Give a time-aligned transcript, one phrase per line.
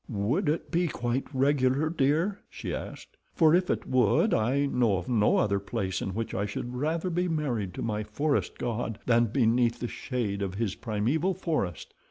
[0.09, 3.17] "Would it be quite regular, dear?" she asked.
[3.35, 7.11] "For if it would I know of no other place in which I should rather
[7.11, 11.93] be married to my forest god than beneath the shade of his primeval forest."